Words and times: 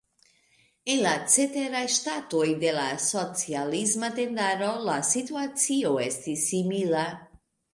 En 0.93 1.01
la 1.07 1.11
ceteraj 1.33 1.83
ŝtatoj 1.97 2.47
de 2.65 2.73
la 2.77 2.87
socialisma 3.05 4.09
tendaro 4.21 4.73
la 4.89 4.97
situacio 5.11 5.93
estis 6.11 6.49
simila. 6.55 7.07